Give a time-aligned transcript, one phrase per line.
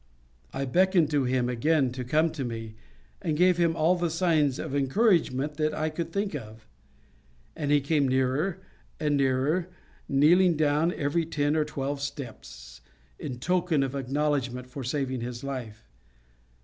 [0.51, 2.73] I beckoned to him again to come to me,
[3.21, 6.65] and gave him all the signs of encouragement that I could think of;
[7.55, 8.63] and he came nearer
[8.99, 9.69] and nearer,
[10.09, 12.81] kneeling down every ten or twelve steps,
[13.19, 15.87] in token of acknowledgment for saving his life.